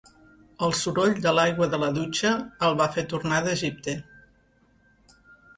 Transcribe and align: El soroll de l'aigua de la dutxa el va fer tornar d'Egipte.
El 0.67 0.71
soroll 0.77 1.13
de 1.25 1.33
l'aigua 1.39 1.67
de 1.75 1.79
la 1.83 1.89
dutxa 1.99 2.31
el 2.69 2.79
va 2.81 2.89
fer 2.97 3.05
tornar 3.13 3.43
d'Egipte. 3.49 3.97